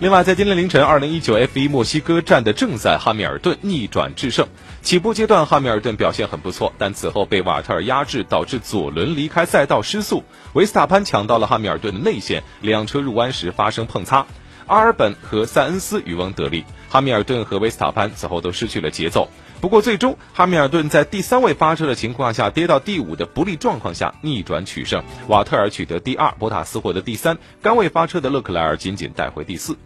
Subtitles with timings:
[0.00, 4.46] 另外，在今天凌晨，二零一九 F 一墨西哥站的正赛，汉密尔顿逆转制胜。
[4.80, 10.22] 起步阶段，汉密尔顿表现很不错，但此后被瓦特尔压制，导致左轮离开赛道失速。
[10.52, 14.24] 维斯塔潘抢到了汉密尔顿的内线，两车入弯时发生碰擦，
[14.68, 16.64] 阿尔本和塞恩斯渔翁得利。
[16.88, 19.28] 汉密尔顿和维斯塔潘此后都失去了节奏。
[19.60, 29.76] 不过，最终汉密尔顿在第三位发车的情况下跌到第五的不利状况下逆转取胜，瓦特尔取得第二，博塔斯获得第三，甘位发车的勒克莱尔仅仅带回第四。